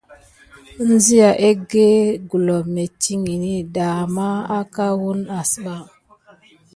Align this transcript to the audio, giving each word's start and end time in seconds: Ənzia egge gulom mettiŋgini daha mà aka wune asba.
Ənzia 0.83 1.29
egge 1.49 1.89
gulom 2.29 2.65
mettiŋgini 2.75 3.53
daha 3.75 4.03
mà 4.15 4.27
aka 4.59 4.85
wune 5.01 5.25
asba. 5.39 5.75